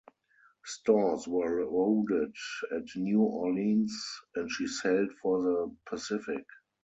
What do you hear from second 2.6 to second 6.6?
at New Orleans and she sailed for the Pacific.